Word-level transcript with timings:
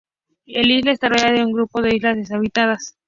La 0.47 0.61
isla 0.63 0.93
está 0.93 1.09
rodeada 1.09 1.33
de 1.33 1.45
un 1.45 1.51
grupo 1.53 1.79
de 1.79 1.95
islas 1.95 2.15
deshabitadas. 2.17 2.97